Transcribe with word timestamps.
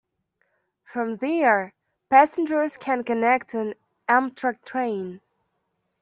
From 0.83 1.17
there, 1.17 1.75
passengers 2.09 2.75
can 2.75 3.03
connect 3.03 3.49
to 3.49 3.59
an 3.59 3.73
Amtrak 4.09 4.63
train. 4.65 5.21